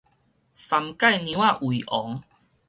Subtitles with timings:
[0.03, 0.05] 三界
[1.19, 2.23] 娘仔為王